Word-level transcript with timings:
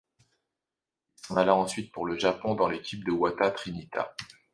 Il 1.19 1.25
s'en 1.27 1.37
alla 1.37 1.53
ensuite 1.53 1.91
pour 1.93 2.07
le 2.07 2.17
Japon, 2.17 2.55
dans 2.55 2.67
l'équipe 2.67 3.05
de 3.05 3.11
Oita 3.11 3.51
Trinita. 3.51 4.15